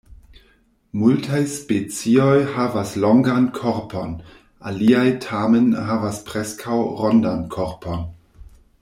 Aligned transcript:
Multaj 1.01 1.41
specioj 1.55 2.37
havas 2.55 2.93
longan 3.03 3.45
korpon, 3.59 4.15
aliaj 4.71 5.05
tamen 5.27 5.69
havas 5.91 6.23
preskaŭ 6.31 6.79
rondan 7.03 7.45
korpon. 7.59 8.05